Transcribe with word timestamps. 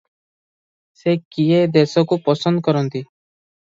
ସେ 1.01 1.15
କିଏ 1.37 1.61
ଦେଶକୁ 1.79 2.21
ପସନ୍ଦ 2.27 2.69
କରନ୍ତି? 2.73 3.09